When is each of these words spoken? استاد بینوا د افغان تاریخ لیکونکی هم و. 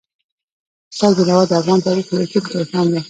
استاد 0.91 1.13
بینوا 1.17 1.43
د 1.47 1.51
افغان 1.61 1.79
تاریخ 1.87 2.05
لیکونکی 2.15 2.57
هم 2.75 2.87
و. 2.89 2.95